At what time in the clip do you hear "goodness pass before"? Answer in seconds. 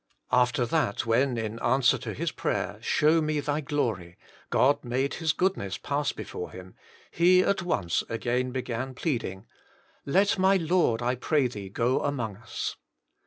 5.31-6.49